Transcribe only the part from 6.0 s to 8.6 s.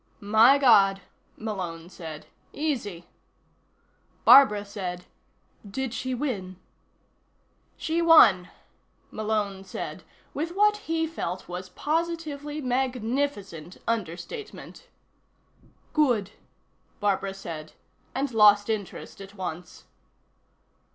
win?" "She won,"